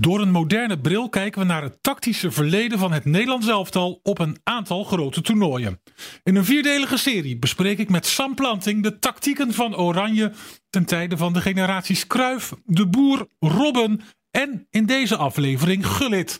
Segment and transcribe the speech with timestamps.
[0.00, 4.18] Door een moderne bril kijken we naar het tactische verleden van het Nederlands elftal op
[4.18, 5.80] een aantal grote toernooien.
[6.22, 10.32] In een vierdelige serie bespreek ik met Sam Planting de tactieken van Oranje
[10.70, 14.00] ten tijde van de generaties Kruif, De Boer, Robben
[14.30, 16.38] en in deze aflevering Gullit.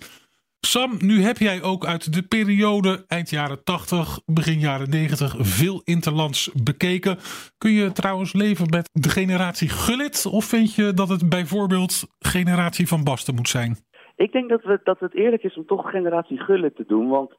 [0.61, 5.81] Sam, nu heb jij ook uit de periode eind jaren 80, begin jaren 90 veel
[5.85, 7.17] interlands bekeken.
[7.59, 12.89] Kun je trouwens leven met de generatie Gullit of vind je dat het bijvoorbeeld generatie
[12.89, 13.77] Van Basten moet zijn?
[14.17, 17.09] Ik denk dat, we, dat het eerlijk is om toch generatie Gullit te doen.
[17.09, 17.33] Want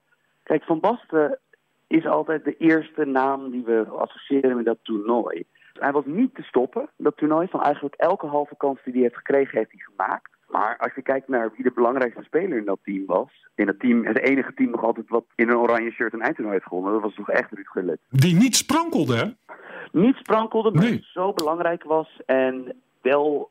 [0.44, 1.40] kijk, Van Basten
[1.88, 5.44] is altijd de eerste naam die we associëren met dat toernooi.
[5.74, 7.48] Hij was niet te stoppen, dat toernooi.
[7.48, 10.40] Van eigenlijk elke halve kans die hij heeft gekregen, heeft hij gemaakt.
[10.52, 13.48] Maar als je kijkt naar wie de belangrijkste speler in dat team was.
[13.56, 16.56] In dat team, het enige team nog altijd wat in een oranje shirt een eindtoernooi
[16.56, 16.94] heeft gewonnen.
[16.94, 18.00] Dat was toch echt Ruud Gullit.
[18.10, 19.56] Die niet sprankelde, hè?
[19.92, 22.22] Niet sprankelde, maar zo belangrijk was.
[22.26, 23.50] En wel,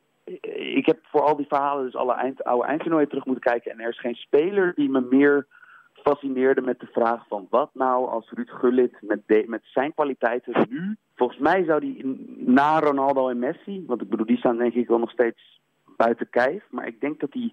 [0.74, 3.72] ik heb voor al die verhalen dus alle eind, oude eindtoernooien terug moeten kijken.
[3.72, 5.46] En er is geen speler die me meer
[5.92, 10.96] fascineerde met de vraag van wat nou als Ruud Gullit met, met zijn kwaliteiten nu...
[11.16, 14.88] Volgens mij zou die na Ronaldo en Messi, want ik bedoel die staan denk ik
[14.88, 15.59] wel nog steeds
[16.04, 16.62] buiten kijf.
[16.70, 17.52] Maar ik denk dat hij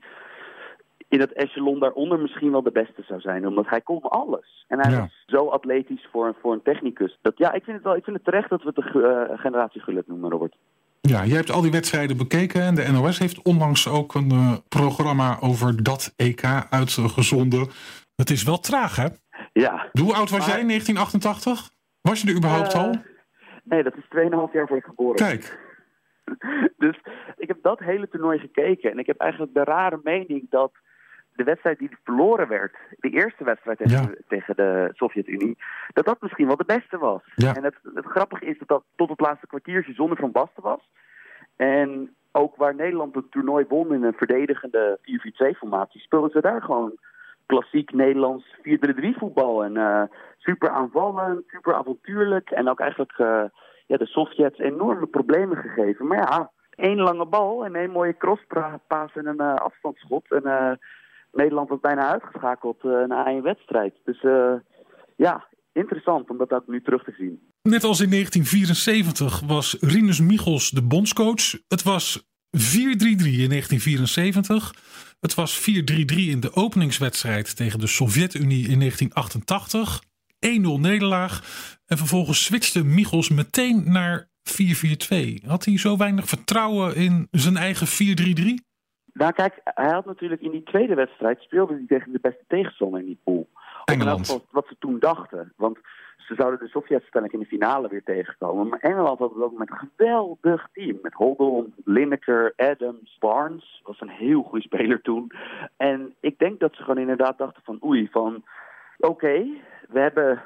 [1.07, 3.47] in het echelon daaronder misschien wel de beste zou zijn.
[3.47, 4.65] Omdat hij kon alles.
[4.67, 7.17] En hij is zo atletisch voor, voor een technicus.
[7.21, 9.39] Dat, ja, ik vind, het wel, ik vind het terecht dat we het de uh,
[9.39, 10.55] generatie geluk noemen, Robert.
[11.01, 14.53] Ja, jij hebt al die wedstrijden bekeken en de NOS heeft onlangs ook een uh,
[14.67, 17.67] programma over dat EK uitgezonden.
[18.15, 19.07] Het is wel traag, hè?
[19.53, 19.89] Ja.
[19.91, 21.69] Hoe oud was jij in 1988?
[22.01, 22.95] Was je er überhaupt uh, al?
[23.63, 25.66] Nee, dat is 2,5 jaar voor ik geboren Kijk.
[26.77, 26.99] dus
[27.37, 28.91] ik heb dat hele toernooi gekeken.
[28.91, 30.71] En ik heb eigenlijk de rare mening dat
[31.37, 35.57] de wedstrijd die verloren werd, de eerste wedstrijd tegen, tegen de Sovjet-Unie,
[35.93, 37.21] dat dat misschien wel de beste was.
[37.35, 40.89] En het, het grappige is dat dat tot het laatste kwartiertje zonder Van Basten was.
[41.55, 46.97] En ook waar Nederland het toernooi won in een verdedigende 4-4-2-formatie, speelden ze daar gewoon
[47.45, 48.61] klassiek Nederlands 4-3-3
[49.17, 49.63] voetbal.
[49.63, 50.03] En uh,
[50.37, 52.49] super aanvallend, super avontuurlijk.
[52.49, 53.43] En ook eigenlijk uh,
[53.87, 56.07] ja, de Sovjets enorme problemen gegeven.
[56.07, 60.31] Maar ja, één lange bal en één mooie crosspaas en een uh, afstandsschot.
[60.31, 60.71] En uh,
[61.31, 63.93] Nederland was bijna uitgeschakeld uh, na één wedstrijd.
[64.03, 64.21] Dus
[65.15, 67.39] ja, interessant om dat ook nu terug te zien.
[67.61, 71.51] Net als in 1974 was Rinus Michels de bondscoach.
[71.67, 72.23] Het was 4-3-3
[72.57, 74.73] in 1974.
[75.19, 75.73] Het was 4-3-3
[76.15, 80.01] in de openingswedstrijd tegen de Sovjet-Unie in 1988.
[80.45, 81.41] 1-0 nederlaag.
[81.85, 84.29] En vervolgens switchte Michels meteen naar
[85.43, 85.45] 4-4-2.
[85.45, 88.65] Had hij zo weinig vertrouwen in zijn eigen 4-3-3?
[89.13, 92.99] Nou kijk, hij had natuurlijk in die tweede wedstrijd speelde hij tegen de beste tegenstander
[92.99, 93.49] in die pool.
[93.85, 94.27] Engeland.
[94.27, 95.53] Wat, wat ze toen dachten.
[95.55, 95.77] Want
[96.17, 98.67] ze zouden de Sovjet-stelling in de finale weer tegenkomen.
[98.67, 100.97] Maar Engeland had het ook met een geweldig team.
[101.01, 103.81] Met Holdon, Lineker, Adams, Barnes.
[103.83, 105.31] Was een heel goede speler toen.
[105.77, 108.43] En ik denk dat ze gewoon inderdaad dachten van oei, van
[108.97, 109.45] oké,
[109.89, 110.43] we hebben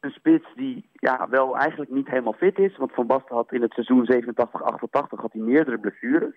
[0.00, 2.76] een spits die ja, wel eigenlijk niet helemaal fit is.
[2.76, 6.34] Want Van Basten had in het seizoen 87-88 had hij meerdere blessures.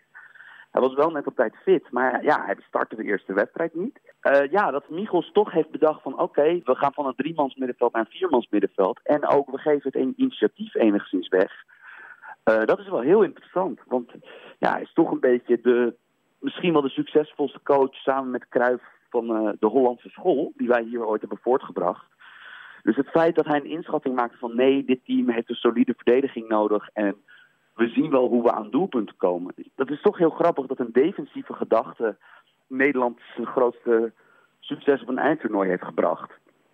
[0.72, 4.00] Hij was wel net op tijd fit, maar ja, hij startte de eerste wedstrijd niet.
[4.22, 7.94] Uh, ja, dat Michels toch heeft bedacht van oké, we gaan van een driemans middenveld
[7.94, 9.00] naar een viermans middenveld.
[9.03, 11.51] En ook, we geven het een initiatief enigszins weg.
[12.50, 14.12] Uh, dat is wel heel interessant, want
[14.59, 15.95] ja, hij is toch een beetje de,
[16.40, 20.84] misschien wel de succesvolste coach samen met Cruijff van uh, de Hollandse school, die wij
[20.84, 22.06] hier ooit hebben voortgebracht.
[22.84, 25.94] Dus het feit dat hij een inschatting maakt van nee, dit team heeft een solide
[25.97, 27.16] verdediging nodig en
[27.75, 29.53] we zien wel hoe we aan doelpunten komen.
[29.75, 32.18] Dat is toch heel grappig dat een defensieve gedachte
[32.68, 34.13] Nederlands grootste
[34.59, 36.31] succes op een eindtoernooi heeft gebracht.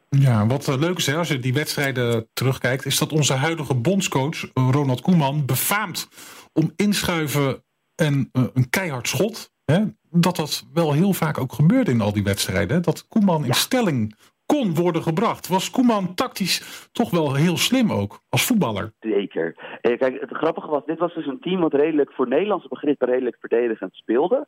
[0.09, 4.49] Ja, wat leuk is hè, als je die wedstrijden terugkijkt, is dat onze huidige bondscoach
[4.53, 6.07] Ronald Koeman befaamt
[6.53, 7.63] om inschuiven
[7.95, 9.51] en een keihard schot.
[9.65, 12.81] Hè, dat dat wel heel vaak ook gebeurde in al die wedstrijden.
[12.81, 13.53] Dat Koeman in ja.
[13.53, 14.15] stelling
[14.45, 15.47] kon worden gebracht.
[15.47, 18.91] Was Koeman tactisch toch wel heel slim ook, als voetballer?
[18.99, 19.55] Zeker.
[19.81, 23.37] Kijk, het grappige was, dit was dus een team wat redelijk voor Nederlandse begrippen redelijk
[23.39, 24.47] verdedigend speelde.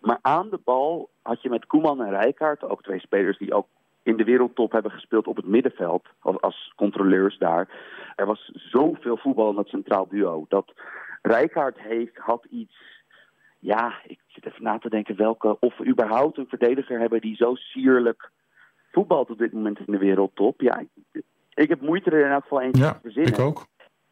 [0.00, 3.66] Maar aan de bal had je met Koeman en Rijkaard, ook twee spelers die ook
[4.02, 7.68] in de wereldtop hebben gespeeld op het middenveld, als, als controleurs daar.
[8.16, 10.44] Er was zoveel voetbal in dat centraal duo.
[10.48, 10.72] Dat
[11.22, 13.00] Rijkaard heeft, had iets
[13.60, 17.36] ja, ik zit even na te denken welke, of we überhaupt een verdediger hebben die
[17.36, 18.30] zo sierlijk
[18.92, 20.60] voetbalt op dit moment in de wereldtop.
[20.60, 21.22] Ja, ik,
[21.54, 23.32] ik heb moeite er in elk geval eentje ja, te verzinnen.
[23.32, 23.66] ik ook.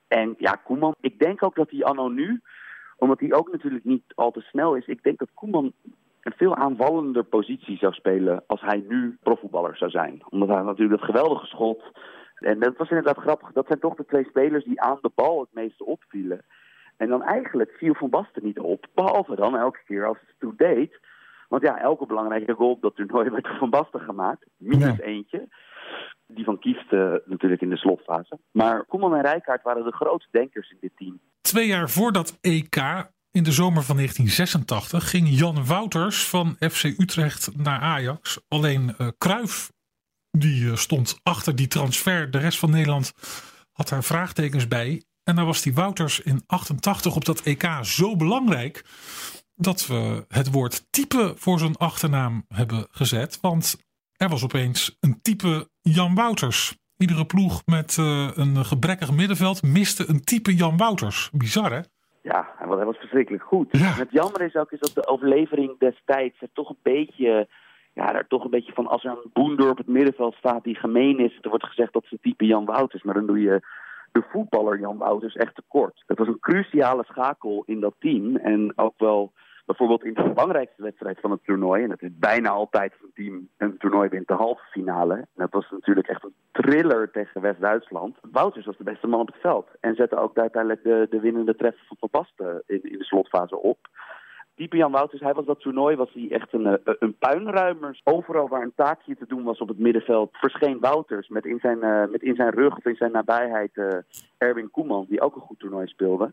[0.08, 2.40] En ja, Koeman, ik denk ook dat hij anno nu,
[2.96, 5.72] omdat hij ook natuurlijk niet al te snel is, ik denk dat Koeman
[6.20, 10.22] een veel aanvallender positie zou spelen als hij nu profvoetballer zou zijn.
[10.28, 11.82] Omdat hij natuurlijk dat geweldige schot.
[12.34, 13.52] En dat was inderdaad grappig.
[13.52, 16.44] Dat zijn toch de twee spelers die aan de bal het meeste opvielen.
[16.98, 18.86] En dan eigenlijk viel Van Basten niet op.
[18.94, 21.00] Behalve dan elke keer als het toe deed
[21.48, 24.46] Want ja, elke belangrijke goal op dat toernooi werd Van Basten gemaakt.
[24.56, 25.48] Minus eentje.
[26.26, 28.38] Die van Kieft uh, natuurlijk in de slotfase.
[28.50, 31.20] Maar Koeman en Rijkaard waren de grootste denkers in dit team.
[31.40, 32.76] Twee jaar voor dat EK,
[33.30, 38.44] in de zomer van 1986, ging Jan Wouters van FC Utrecht naar Ajax.
[38.48, 39.70] Alleen uh, Cruijff
[40.30, 42.30] die stond achter die transfer.
[42.30, 43.12] De rest van Nederland
[43.72, 45.02] had daar vraagtekens bij.
[45.28, 48.84] En dan was die Wouters in 88 op dat EK zo belangrijk
[49.54, 53.38] dat we het woord type voor zijn achternaam hebben gezet.
[53.40, 53.76] Want
[54.16, 56.76] er was opeens een type Jan Wouters.
[56.96, 61.30] Iedere ploeg met uh, een gebrekkig middenveld miste een type Jan Wouters.
[61.32, 61.80] Bizar hè?
[62.22, 63.68] Ja, hij was verschrikkelijk goed.
[63.70, 63.92] Ja.
[63.92, 67.48] Het jammer is ook is dat de overlevering destijds er toch een beetje
[67.94, 70.74] ja, daar toch een beetje van als er een boender op het middenveld staat die
[70.74, 71.38] gemeen is.
[71.40, 73.60] Er wordt gezegd dat ze type Jan Wouters, maar dan doe je
[74.18, 76.02] de voetballer Jan Wouters echt tekort.
[76.06, 79.32] Het was een cruciale schakel in dat team en ook wel
[79.66, 83.48] bijvoorbeeld in de belangrijkste wedstrijd van het toernooi, en dat is bijna altijd een team
[83.56, 85.14] een toernooi wint de halve finale.
[85.14, 88.16] En dat was natuurlijk echt een thriller tegen West-Duitsland.
[88.22, 91.56] Wouters was de beste man op het veld en zette ook uiteindelijk de, de winnende
[91.56, 93.78] treffer van Van Basten in de slotfase op
[94.58, 98.00] type Jan Wouters, hij was dat toernooi, was hij echt een, eh, een puinruimer.
[98.04, 101.78] Overal waar een taakje te doen was op het middenveld, verscheen Wouters met in zijn,
[101.78, 103.86] uh, met in zijn rug of in zijn nabijheid uh,
[104.38, 106.32] Erwin Koeman, die ook een goed toernooi speelde.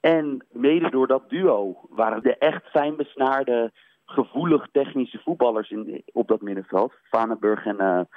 [0.00, 3.72] En mede door dat duo waren de echt fijn besnaarde,
[4.04, 8.08] gevoelig technische voetballers in, op dat middenveld, Vanenburg en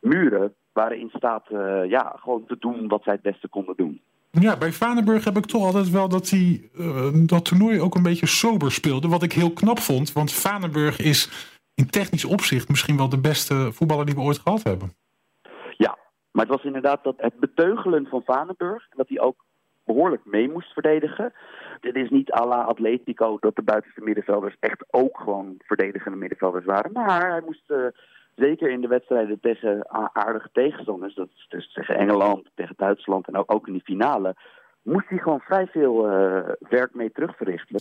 [0.00, 1.46] Muren, waren in staat
[1.86, 4.00] ja, gewoon te doen wat zij het beste konden doen.
[4.30, 8.02] Ja, bij Vanenburg heb ik toch altijd wel dat hij uh, dat toernooi ook een
[8.02, 9.08] beetje sober speelde.
[9.08, 11.30] Wat ik heel knap vond, want Vanenburg is
[11.74, 14.92] in technisch opzicht misschien wel de beste voetballer die we ooit gehad hebben.
[15.76, 15.98] Ja,
[16.30, 19.44] maar het was inderdaad dat het beteugelen van Vanenburg, dat hij ook
[19.84, 21.32] behoorlijk mee moest verdedigen.
[21.80, 26.64] Dit is niet à la Atletico dat de buitenste middenvelders echt ook gewoon verdedigende middenvelders
[26.64, 26.92] waren.
[26.92, 27.64] Maar hij moest...
[27.66, 27.86] Uh,
[28.40, 33.48] zeker in de wedstrijden tegen aardige tegenstanders, dat is dus tegen Engeland, tegen Duitsland en
[33.48, 34.36] ook, in die finale,
[34.82, 37.80] moest hij gewoon vrij veel uh, werk mee terugverrichten.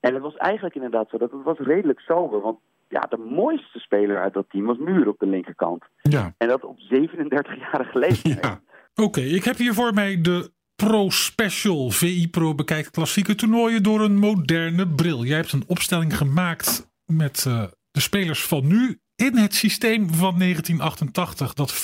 [0.00, 2.58] En het was eigenlijk inderdaad zo dat het was redelijk sober, want
[2.88, 5.84] ja, de mooiste speler uit dat team was Muur op de linkerkant.
[6.02, 6.34] Ja.
[6.38, 8.44] En dat op 37-jarige leeftijd.
[8.44, 8.60] Ja.
[9.04, 11.90] Oké, ik heb hier voor mij de Pro Special.
[11.90, 15.24] VI Pro bekijkt klassieke toernooien door een moderne bril.
[15.24, 20.38] Jij hebt een opstelling gemaakt met uh, de spelers van nu in het systeem van
[20.38, 21.74] 1988, dat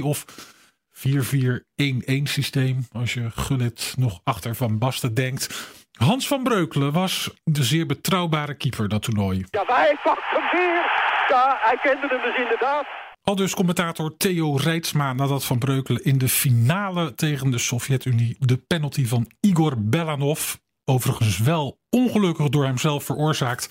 [0.00, 0.24] 4-4-2 of
[0.92, 5.72] 4-4-1-1 systeem, als je Gullit nog achter Van Basten denkt.
[5.92, 9.44] Hans van Breukelen was de zeer betrouwbare keeper dat toernooi.
[9.50, 10.82] Ja, hij pakt hem weer.
[11.28, 12.86] Ja, hij kende hem dus inderdaad.
[13.22, 18.56] Al dus commentator Theo Reitsma nadat Van Breukelen in de finale tegen de Sovjet-Unie de
[18.56, 20.54] penalty van Igor Belanov,
[20.84, 23.68] overigens wel ongelukkig door hemzelf veroorzaakt,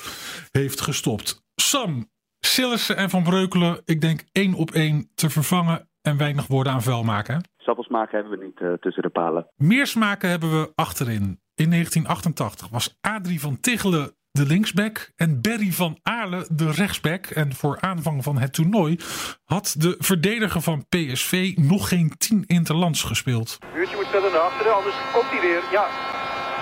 [0.51, 1.45] heeft gestopt.
[1.55, 2.09] Sam,
[2.57, 6.81] Sillissen en Van Breukelen, ik denk één op één te vervangen en weinig woorden aan
[6.81, 7.43] vuil maken.
[7.57, 9.47] Sappelsmaken hebben we niet uh, tussen de palen.
[9.55, 11.41] Meer smaken hebben we achterin.
[11.55, 17.25] In 1988 was Adrie van Tichelen de linksback en Berry van Aarle de rechtsback.
[17.25, 18.99] En voor aanvang van het toernooi
[19.43, 23.57] had de verdediger van PSV nog geen tien interlands gespeeld.
[23.73, 25.63] Buurtje moet verder naar achteren, anders komt hij weer.
[25.71, 25.85] Ja,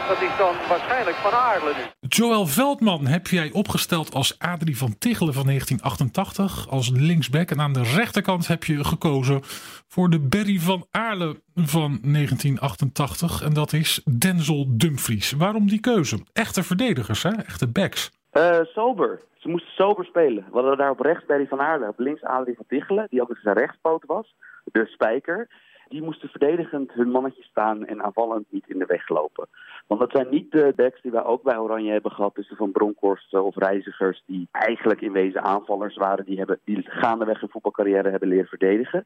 [0.07, 2.07] dat is dan waarschijnlijk Van Aarle nu.
[2.09, 7.51] Joël Veldman heb jij opgesteld als Adrie van Tichelen van 1988 als linksback.
[7.51, 9.39] En aan de rechterkant heb je gekozen
[9.87, 13.41] voor de Berry van Aarle van 1988.
[13.41, 15.31] En dat is Denzel Dumfries.
[15.31, 16.17] Waarom die keuze?
[16.33, 17.31] Echte verdedigers, hè?
[17.31, 18.11] echte backs.
[18.33, 19.21] Uh, sober.
[19.37, 20.45] Ze moesten sober spelen.
[20.51, 23.29] We hadden daar op rechts Berry van Aarle, op links Adrie van Tichelen, die ook
[23.29, 24.35] eens een rechtspoot was.
[24.63, 25.47] De spijker.
[25.87, 29.47] Die moesten verdedigend hun mannetje staan en aanvallend niet in de weg lopen.
[29.87, 32.71] Want dat zijn niet de backs die wij ook bij Oranje hebben gehad tussen Van
[32.71, 38.09] Bronkhorst of Reizigers, die eigenlijk in wezen aanvallers waren, die, hebben, die gaandeweg hun voetbalcarrière
[38.09, 39.05] hebben leren verdedigen.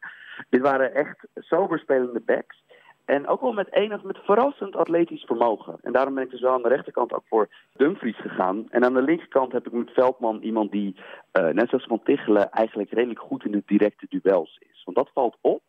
[0.50, 2.64] Dit waren echt soberspelende backs.
[3.06, 5.78] En ook wel met enig, met verrassend atletisch vermogen.
[5.82, 8.66] En daarom ben ik dus wel aan de rechterkant ook voor Dumfries gegaan.
[8.70, 10.96] En aan de linkerkant heb ik met Veldman iemand die,
[11.40, 14.82] uh, net zoals Van Tichelen, eigenlijk redelijk goed in de directe duels is.
[14.86, 15.62] Want dat valt op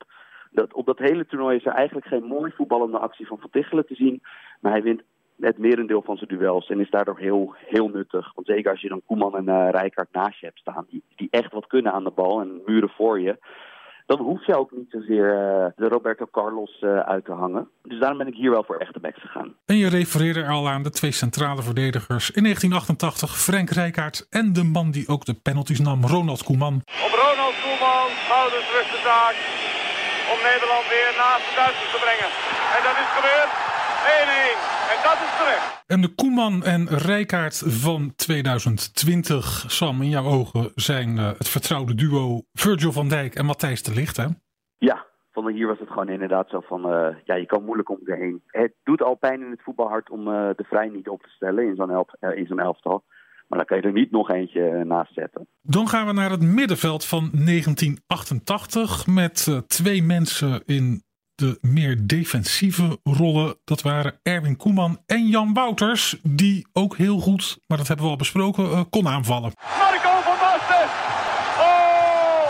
[0.51, 3.87] dat, op dat hele toernooi is er eigenlijk geen mooi voetballende actie van Van Tichelen
[3.87, 4.23] te zien.
[4.61, 5.03] Maar hij wint
[5.41, 8.33] het merendeel van zijn duels en is daardoor heel, heel nuttig.
[8.35, 11.29] Want zeker als je dan Koeman en uh, Rijkaard naast je hebt staan, die, die
[11.31, 13.39] echt wat kunnen aan de bal en muren voor je.
[14.07, 17.69] Dan hoef je ook niet zozeer uh, de Roberto Carlos uh, uit te hangen.
[17.83, 19.55] Dus daarom ben ik hier wel voor echte backs gegaan.
[19.67, 24.65] En je refereerde al aan de twee centrale verdedigers in 1988, Frank Rijkaard en de
[24.65, 26.75] man die ook de penalties nam, Ronald Koeman.
[26.75, 29.70] Op Ronald Koeman, schouders rustig zaak
[30.33, 32.31] om Nederland weer naast de Duitsers te brengen.
[32.77, 33.53] En dat is gebeurd.
[34.93, 35.85] En dat is terecht.
[35.87, 41.95] En de Koeman en Rijkaard van 2020, Sam, in jouw ogen zijn uh, het vertrouwde
[41.95, 44.27] duo Virgil van Dijk en Matthijs de Ligt, hè?
[44.79, 47.99] Ja, van hier was het gewoon inderdaad zo van, uh, ja, je kan moeilijk om
[48.05, 48.43] heen.
[48.47, 51.65] Het doet al pijn in het voetbalhart om uh, de Vrij niet op te stellen
[51.65, 53.05] in zo'n elf, in zo'n elftal.
[53.51, 55.49] Maar dan kan je er niet nog eentje naast zetten.
[55.63, 61.03] Dan gaan we naar het middenveld van 1988 met uh, twee mensen in
[61.35, 63.57] de meer defensieve rollen.
[63.65, 68.11] Dat waren Erwin Koeman en Jan Wouters, die ook heel goed, maar dat hebben we
[68.11, 69.53] al besproken, uh, kon aanvallen.
[69.79, 70.87] Marco van Basten!
[71.69, 72.47] Oh,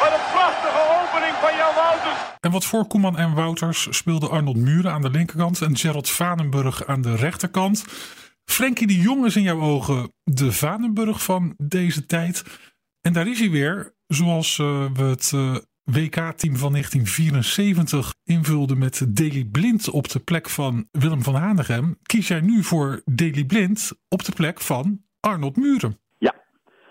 [0.00, 2.18] wat een prachtige opening van Jan Wouters!
[2.40, 6.86] En wat voor Koeman en Wouters speelde Arnold Muren aan de linkerkant en Gerald Vanenburg
[6.86, 7.84] aan de rechterkant.
[8.48, 12.44] Frenkie de Jong is in jouw ogen de Vanenburg van deze tijd.
[13.00, 19.16] En daar is hij weer, zoals uh, we het uh, WK-team van 1974 invulden met
[19.16, 21.96] Daley Blind op de plek van Willem van Hanegem.
[22.02, 25.98] Kies jij nu voor Daley Blind op de plek van Arnold Muren?
[26.18, 26.34] Ja,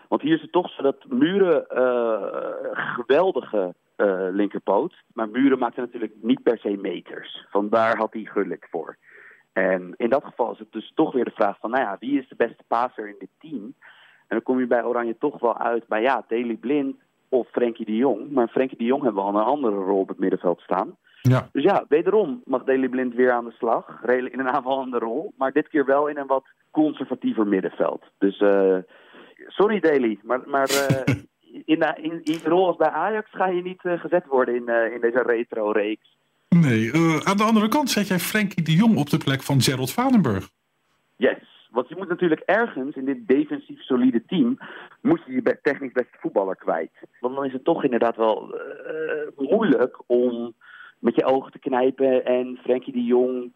[0.08, 3.76] want hier is het toch zo dat Muren uh, geweldige
[4.32, 5.04] linkerpoot.
[5.14, 7.46] Maar Muren maakte natuurlijk niet per se meters.
[7.50, 8.98] Vandaar had hij Gullit voor.
[9.58, 12.20] En in dat geval is het dus toch weer de vraag van, nou ja, wie
[12.20, 13.64] is de beste passer in dit team?
[14.28, 16.96] En dan kom je bij Oranje toch wel uit bij, ja, Daley Blind
[17.30, 18.32] of Frenkie de Jong.
[18.32, 20.96] Maar Frenkie de Jong hebben we al een andere rol op het middenveld staan.
[21.22, 21.50] Ja.
[21.52, 24.04] Dus ja, wederom mag Daley Blind weer aan de slag.
[24.06, 28.04] In een aanvallende rol, maar dit keer wel in een wat conservatiever middenveld.
[28.18, 28.78] Dus uh,
[29.48, 31.16] sorry Daley, maar, maar uh,
[31.74, 35.02] in, in, in rol als bij Ajax ga je niet uh, gezet worden in, in
[35.02, 36.18] deze retro-reeks.
[36.62, 39.62] Nee, uh, aan de andere kant zet jij Frenkie de Jong op de plek van
[39.62, 40.50] Gerald Vanenburg.
[41.16, 44.58] Yes, want je moet natuurlijk ergens in dit defensief solide team...
[45.02, 46.92] moet je je technisch beste voetballer kwijt.
[47.20, 50.54] Want dan is het toch inderdaad wel uh, moeilijk om
[51.00, 52.26] met je ogen te knijpen...
[52.26, 53.54] en Frenkie de Jong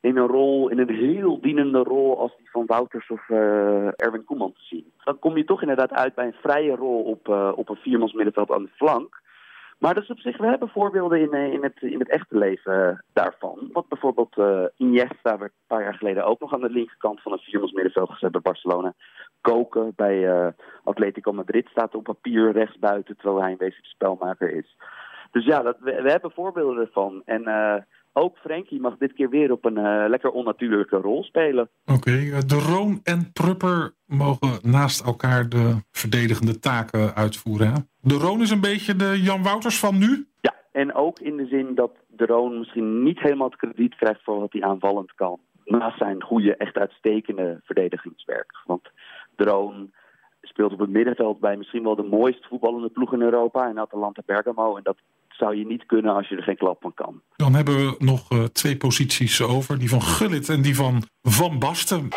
[0.00, 2.18] in een rol, in een heel dienende rol...
[2.18, 3.36] als die van Wouters of uh,
[3.96, 4.92] Erwin Koeman te zien.
[5.04, 8.50] Dan kom je toch inderdaad uit bij een vrije rol op, op een viermans middenveld
[8.50, 9.20] aan de flank...
[9.80, 13.04] Maar dat is op zich, we hebben voorbeelden in, in, het, in het echte leven
[13.12, 13.68] daarvan.
[13.72, 17.32] Wat bijvoorbeeld uh, Iniesta werd een paar jaar geleden ook nog aan de linkerkant van
[17.32, 18.94] het viermans middenveld gezet bij Barcelona.
[19.40, 20.46] Koken bij uh,
[20.84, 24.76] Atletico Madrid staat op papier rechtsbuiten, terwijl hij een wezenlijk spelmaker is.
[25.30, 27.22] Dus ja, dat, we, hebben voorbeelden ervan.
[27.24, 27.42] En
[28.12, 31.70] ook Frenkie mag dit keer weer op een lekker onnatuurlijke rol spelen.
[31.84, 37.66] Oké, okay, de Roon en Prupper mogen naast elkaar de verdedigende taken uitvoeren.
[37.66, 37.78] Hè?
[38.00, 40.26] De Roon is een beetje de Jan Wouters van nu?
[40.40, 44.22] Ja, en ook in de zin dat de Roon misschien niet helemaal het krediet krijgt
[44.22, 45.40] voor wat hij aanvallend kan.
[45.64, 48.52] Naast zijn goede, echt uitstekende verdedigingswerk.
[48.66, 48.90] Want
[49.36, 49.90] de Roon
[50.42, 53.68] speelt op het middenveld bij misschien wel de mooist voetballende ploeg in Europa.
[53.68, 54.76] In Atalanta Bergamo.
[54.76, 54.96] En dat
[55.28, 57.22] zou je niet kunnen als je er geen klap van kan.
[57.36, 59.78] Dan hebben we nog uh, twee posities over.
[59.78, 62.08] Die van Gullit en die van Van Basten.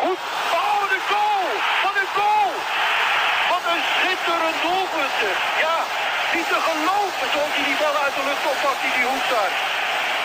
[6.34, 9.52] Niet te geloven zoals hij die bal uit de lucht oppakt in die hoek daar.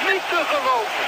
[0.10, 1.06] Niet te geloven.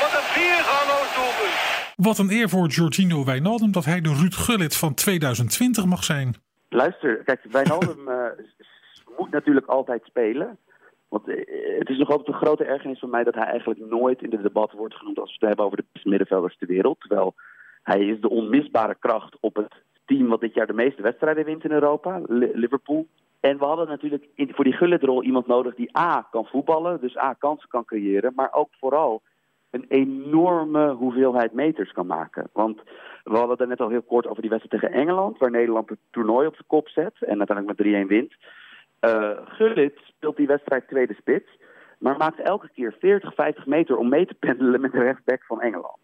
[0.00, 1.79] Wat een weergaloos doelpunt.
[2.02, 6.34] Wat een eer voor Giorgino Wijnaldum dat hij de Ruud Gullit van 2020 mag zijn.
[6.68, 8.24] Luister, kijk, Wijnaldum uh,
[9.18, 10.58] moet natuurlijk altijd spelen.
[11.08, 11.36] Want uh,
[11.78, 14.42] het is nog altijd een grote ergernis van mij dat hij eigenlijk nooit in de
[14.42, 17.00] debat wordt genoemd als we het hebben over de beste middenvelders ter wereld.
[17.00, 17.34] Terwijl
[17.82, 21.64] hij is de onmisbare kracht op het team wat dit jaar de meeste wedstrijden wint
[21.64, 23.06] in Europa, Liverpool.
[23.40, 27.32] En we hadden natuurlijk voor die Gullitrol iemand nodig die A kan voetballen, dus A
[27.32, 29.22] kansen kan creëren, maar ook vooral
[29.70, 32.50] een enorme hoeveelheid meters kan maken.
[32.52, 32.80] Want
[33.24, 35.98] we hadden het net al heel kort over die wedstrijd tegen Engeland, waar Nederland het
[36.10, 38.34] toernooi op de kop zet en uiteindelijk met 3-1 wint.
[39.00, 41.58] Uh, Gullit speelt die wedstrijd tweede spits,
[41.98, 45.60] maar maakt elke keer 40, 50 meter om mee te pendelen met de rechtsback van
[45.60, 46.00] Engeland.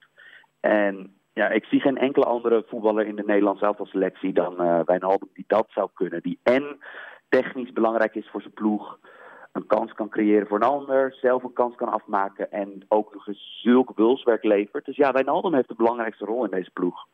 [0.61, 5.29] En ja, ik zie geen enkele andere voetballer in de Nederlandse selectie dan uh, Wijnaldum
[5.33, 6.23] die dat zou kunnen.
[6.23, 6.79] Die en
[7.29, 8.99] technisch belangrijk is voor zijn ploeg.
[9.57, 11.17] Een kans kan creëren voor een ander.
[11.21, 12.53] Zelf een kans kan afmaken.
[12.53, 13.93] En ook nog eens zulk
[14.41, 14.85] levert.
[14.85, 17.07] Dus ja, Wijnaldum heeft de belangrijkste rol in deze ploeg.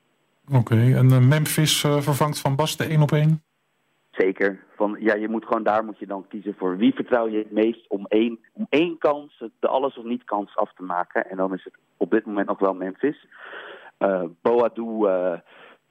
[0.49, 3.42] Oké, okay, en uh, Memphis uh, vervangt Van Basten één op één?
[4.11, 4.64] Zeker.
[4.76, 7.50] Van, ja, je moet gewoon daar moet je dan kiezen voor wie vertrouw je het
[7.50, 11.30] meest om één, om één kans, de alles of niet kans af te maken.
[11.30, 13.26] En dan is het op dit moment nog wel Memphis.
[13.99, 15.06] Uh, Boadu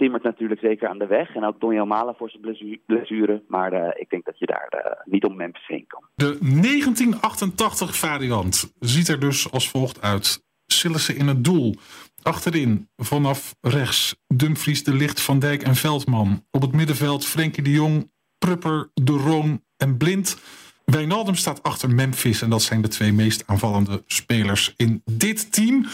[0.01, 1.35] timmert natuurlijk zeker aan de weg.
[1.35, 3.43] En ook Donjan Malen voor zijn blessure.
[3.47, 6.03] Maar uh, ik denk dat je daar uh, niet om Memphis heen kan.
[6.15, 10.43] De 1988 variant ziet er dus als volgt uit.
[10.65, 11.75] Sillissen in het doel.
[12.21, 16.45] Achterin vanaf rechts Dumfries, De Licht, Van Dijk en Veldman.
[16.51, 20.41] Op het middenveld Frenkie de Jong, Prupper, De Roon en Blind.
[20.85, 25.85] Wijnaldum staat achter Memphis en dat zijn de twee meest aanvallende spelers in dit team.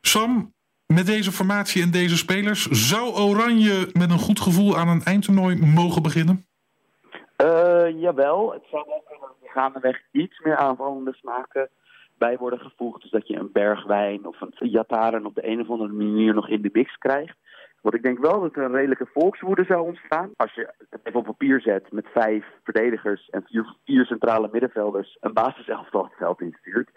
[0.00, 0.51] Sam,
[0.94, 5.56] met deze formatie en deze spelers, zou Oranje met een goed gevoel aan een eindtoernooi
[5.74, 6.44] mogen beginnen?
[7.42, 11.68] Uh, jawel, het zou kunnen gaandeweg iets meer aanvallende smaken
[12.18, 13.02] bij worden gevoegd.
[13.02, 16.48] Dus dat je een bergwijn of een jataren op de een of andere manier nog
[16.48, 17.36] in de mix krijgt.
[17.80, 20.30] Want ik denk wel dat er een redelijke volkswoede zou ontstaan.
[20.36, 25.16] Als je het even op papier zet met vijf verdedigers en vier, vier centrale middenvelders
[25.20, 26.90] een basiselftal het instuurt.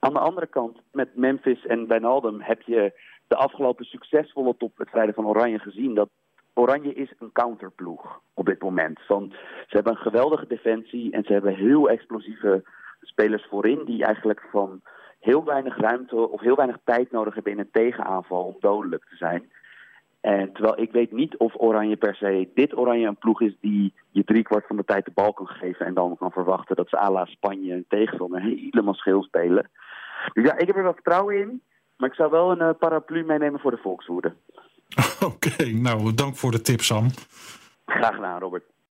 [0.00, 2.92] Aan de andere kant, met Memphis en Wijnaldum heb je
[3.28, 5.94] de afgelopen succesvolle topwedstrijden van Oranje gezien.
[5.94, 6.08] Dat
[6.54, 9.00] Oranje is een counterploeg op dit moment.
[9.06, 9.32] Van,
[9.66, 12.62] ze hebben een geweldige defensie en ze hebben heel explosieve
[13.00, 14.80] spelers voorin die eigenlijk van
[15.20, 19.16] heel weinig ruimte of heel weinig tijd nodig hebben in een tegenaanval om dodelijk te
[19.16, 19.50] zijn.
[20.20, 23.92] En terwijl ik weet niet of Oranje per se dit Oranje een ploeg is die
[24.10, 26.98] je driekwart van de tijd de bal kan geven en dan kan verwachten dat ze
[26.98, 29.70] à la Spanje een tegenstander helemaal scheel spelen.
[30.32, 31.62] Dus ja, ik heb er wel vertrouwen in,
[31.98, 34.34] maar ik zou wel een uh, paraplu meenemen voor de volkswoede.
[35.32, 37.10] Oké, nou dank voor de tip Sam.
[37.86, 38.64] Graag gedaan Robert.